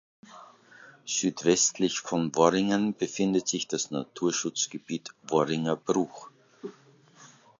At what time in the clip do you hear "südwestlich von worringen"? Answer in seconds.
1.05-2.95